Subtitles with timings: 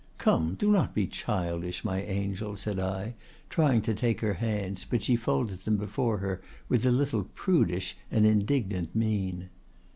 [0.17, 3.13] —'Come, do not be childish, my angel,' said I,
[3.51, 7.95] trying to take her hands; but she folded them before her with a little prudish
[8.09, 9.49] and indignant mein.